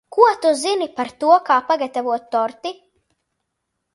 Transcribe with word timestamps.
Ko 0.15 0.23
tu 0.43 0.53
zini 0.61 0.87
par 0.99 1.11
to, 1.23 1.35
kā 1.49 1.57
pagatavot 1.67 2.25
torti? 2.37 2.71